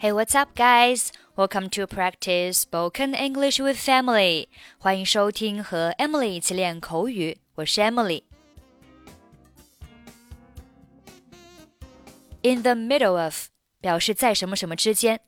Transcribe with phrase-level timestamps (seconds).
[0.00, 1.10] Hey, what's up, guys?
[1.34, 4.46] Welcome to practice spoken English with Emily.
[4.78, 8.22] 欢迎收听和 Emily 一起练口语，我是 Emily。
[12.42, 13.48] In the middle of
[13.80, 15.18] 表示在什么什么之间，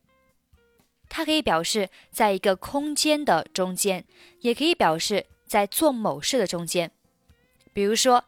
[1.08, 4.04] 它可以表示在一个空间的中间，
[4.38, 6.92] 也可以表示在做某事的中间。
[7.72, 8.24] 比如说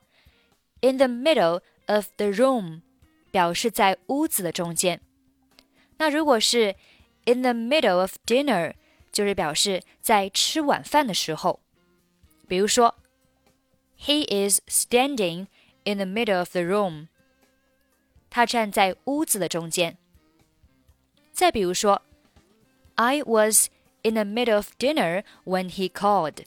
[0.80, 2.80] ，In the middle of the room
[3.30, 5.00] 表示在屋子的中间。
[6.01, 6.75] 那如果是
[7.25, 8.73] in the middle of dinner，
[9.11, 11.59] 就是表示在吃晚饭的时候。
[12.47, 12.95] 比如说，
[13.99, 15.47] He is standing
[15.83, 17.07] in the middle of the room。
[18.29, 19.97] 他站在屋子的中间。
[21.31, 22.01] 再比如说，
[22.95, 23.69] I was
[24.03, 26.45] in the middle of dinner when he called。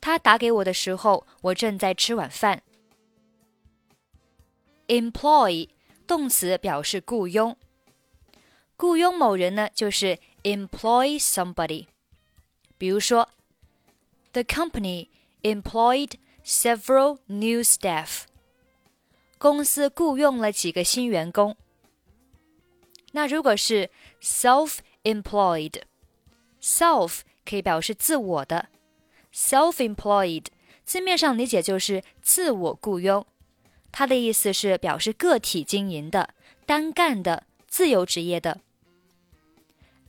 [0.00, 2.62] 他打给我的时候，我正在吃晚饭。
[4.86, 5.68] Employ
[6.13, 7.57] 动词表示雇佣，
[8.77, 11.87] 雇佣某人呢，就是 employ somebody。
[12.77, 13.29] 比如说
[14.31, 15.07] ，The company
[15.41, 16.11] employed
[16.45, 18.25] several new staff。
[19.39, 21.57] 公司雇佣了几个新员工。
[23.13, 23.89] 那如果是
[24.21, 28.69] self-employed，self 可以表示自我的
[29.33, 30.45] ，self-employed
[30.85, 33.25] 字面上理解就是自我雇佣。
[33.93, 36.33] 它的意思是表示个体经营的、
[36.65, 38.59] 单干的、自由职业的。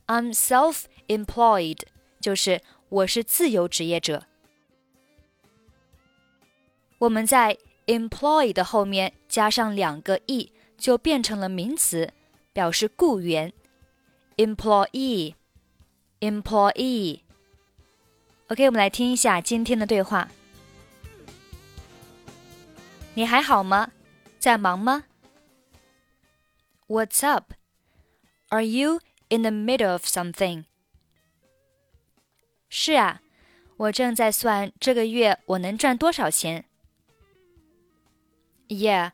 [0.07, 1.81] I'm self-employed，
[2.19, 4.23] 就是我是自由职业者。
[6.97, 12.11] 我们在 employ 的后面加上两个 e，就变成了名词，
[12.51, 13.53] 表示雇员。
[14.37, 17.19] employee，employee。
[18.47, 20.31] OK，我们来听一下今天的对话。
[23.14, 23.90] 你还好吗？
[24.38, 25.04] 在忙吗？
[26.86, 27.52] What's up?
[28.48, 30.64] Are you in the middle of something?
[32.68, 33.20] 是啊，
[33.76, 36.64] 我正在算这个月我能赚多少钱。
[38.68, 39.12] Yeah,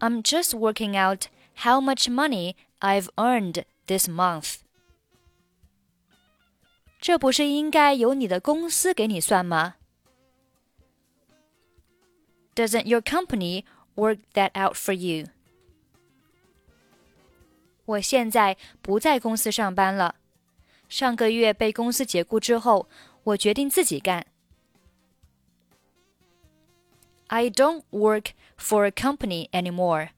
[0.00, 1.26] I'm just working out
[1.56, 4.56] how much money I've earned this month.
[7.00, 9.76] 这不是应该由你的公司给你算吗
[12.54, 13.64] ？doesn't your company
[13.94, 15.26] work that out for you?
[17.86, 20.16] 我现在不在公司上班了。
[20.88, 22.88] 上个月被公司解雇之后，
[23.24, 24.26] 我决定自己干。
[27.28, 30.10] I don't work for a company anymore.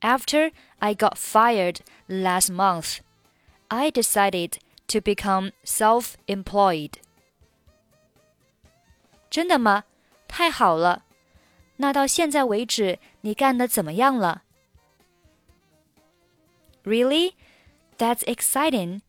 [0.00, 2.98] After I got fired last month,
[3.68, 4.58] I decided
[4.88, 6.92] to become self-employed.
[9.28, 9.84] 真的吗？
[10.28, 11.04] 太好了！
[11.80, 14.42] 那到现在为止，你干的怎么样了？
[16.84, 17.34] Really?
[17.98, 19.00] That's exciting.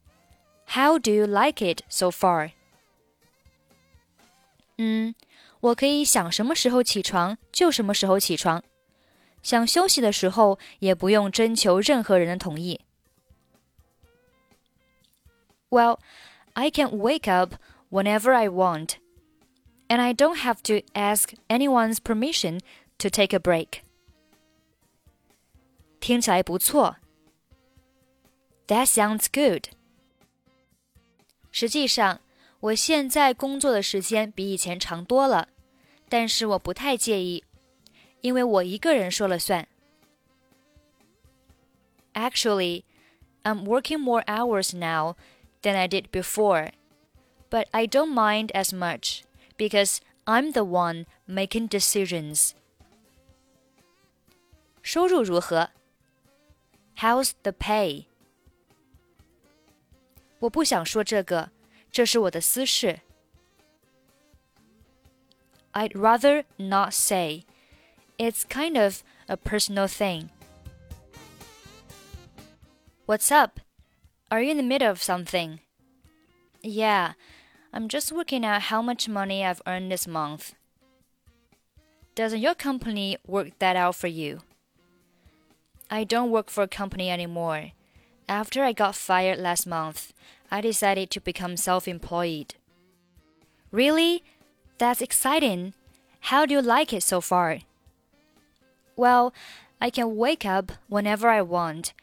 [0.68, 2.52] How do you like it so far?
[4.78, 5.16] 嗯，
[5.60, 8.64] 我可以想什么时候起床就什么时候起床，
[9.42, 12.82] 想休息的时候也不用征求任何人的同意。
[15.70, 16.00] Well,
[16.54, 17.56] I can wake up
[17.90, 18.96] whenever I want
[19.92, 22.60] and I don't have to ask anyone's permission
[22.98, 23.82] to take a break.
[26.00, 26.98] 听起来不错。
[28.68, 29.70] That sounds good.
[31.52, 32.20] 实际上，
[32.60, 35.48] 我现在工作的时间比以前长多了，
[36.10, 37.44] 但是我不太介意，
[38.22, 39.68] 因为我一个人说了算。
[42.14, 42.84] Actually,
[43.44, 45.16] I'm working more hours now
[45.62, 46.72] than I did before,
[47.50, 49.22] but I don't mind as much
[49.58, 52.52] because I'm the one making decisions.
[54.82, 55.70] 收入如何？
[56.98, 58.06] How's the pay？
[60.40, 61.52] 我不想说这个，
[61.92, 63.02] 这是我的私事。
[65.74, 67.44] I'd rather not say.
[68.18, 70.30] It's kind of a personal thing.
[73.06, 73.60] What's up?
[74.30, 75.60] Are you in the middle of something?
[76.62, 77.14] Yeah,
[77.75, 80.55] I'm just working out how much money I've earned this month.
[82.15, 84.41] Doesn't your company work that out for you?
[85.91, 87.73] I don't work for a company anymore.
[88.29, 90.13] After I got fired last month,
[90.51, 92.55] I decided to become self employed.
[93.71, 94.23] Really?
[94.77, 95.73] That's exciting.
[96.21, 97.61] How do you like it so far?
[98.97, 99.33] Well,
[99.81, 101.95] I can wake up whenever I want,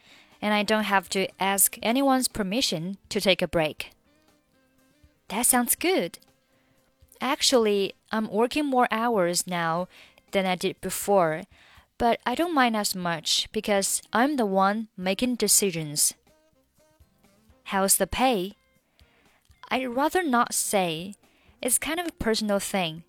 [0.42, 3.92] and I don't have to ask anyone's permission to take a break.
[5.29, 6.19] That sounds good.
[7.19, 9.87] Actually, I'm working more hours now
[10.31, 11.43] than I did before,
[11.97, 16.13] but I don't mind as much because I'm the one making decisions.
[17.65, 18.53] How's the pay?
[19.69, 21.13] I'd rather not say.
[21.61, 23.03] It's kind of a personal thing.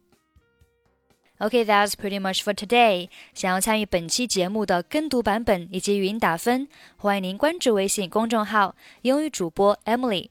[1.38, 3.11] Okay, that's pretty much for today.
[3.35, 6.67] 想要参与本期节目的跟读版本以及语音打分，
[6.97, 10.31] 欢迎您关注微信公众号“英语主播 Emily”。